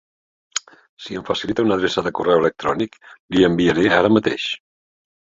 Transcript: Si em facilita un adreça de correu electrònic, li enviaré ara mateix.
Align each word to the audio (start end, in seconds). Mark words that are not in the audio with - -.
Si 1.07 1.17
em 1.19 1.25
facilita 1.27 1.65
un 1.67 1.73
adreça 1.75 2.03
de 2.07 2.11
correu 2.19 2.41
electrònic, 2.45 2.97
li 3.37 3.47
enviaré 3.51 3.85
ara 3.99 4.13
mateix. 4.17 4.49